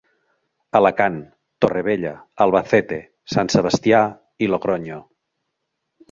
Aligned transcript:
Alacant, 0.77 1.17
Torrevella, 1.65 2.13
Albacete, 2.45 2.99
Sant 3.33 3.51
Sebastià 3.57 4.01
i 4.47 4.49
Logronyo. 4.53 4.99